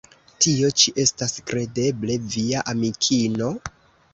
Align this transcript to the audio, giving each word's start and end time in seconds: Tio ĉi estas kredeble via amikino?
Tio 0.45 0.69
ĉi 0.83 0.93
estas 1.03 1.35
kredeble 1.51 2.17
via 2.37 2.65
amikino? 2.75 3.53